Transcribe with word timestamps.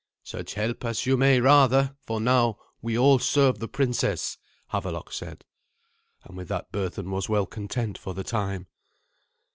"Such 0.23 0.55
help 0.55 0.83
as 0.83 1.05
you 1.05 1.15
may, 1.15 1.39
rather. 1.39 1.95
For 2.01 2.19
now 2.19 2.57
we 2.81 2.97
all 2.97 3.19
serve 3.19 3.59
the 3.59 3.67
princess," 3.67 4.39
Havelok 4.71 5.13
said. 5.13 5.45
And 6.23 6.35
with 6.35 6.47
that 6.47 6.71
Berthun 6.71 7.11
was 7.11 7.29
well 7.29 7.45
content 7.45 7.99
for 7.99 8.15
the 8.15 8.23
time. 8.23 8.65